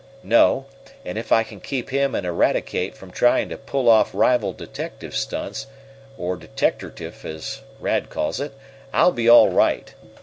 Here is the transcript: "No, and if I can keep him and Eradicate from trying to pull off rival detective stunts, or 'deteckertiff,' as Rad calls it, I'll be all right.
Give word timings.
"No, 0.23 0.65
and 1.05 1.15
if 1.15 1.31
I 1.31 1.43
can 1.43 1.59
keep 1.61 1.91
him 1.91 2.15
and 2.15 2.25
Eradicate 2.25 2.97
from 2.97 3.11
trying 3.11 3.49
to 3.49 3.55
pull 3.59 3.87
off 3.87 4.15
rival 4.15 4.51
detective 4.51 5.15
stunts, 5.15 5.67
or 6.17 6.35
'deteckertiff,' 6.37 7.23
as 7.23 7.61
Rad 7.79 8.09
calls 8.09 8.39
it, 8.39 8.53
I'll 8.91 9.11
be 9.11 9.29
all 9.29 9.49
right. 9.49 9.93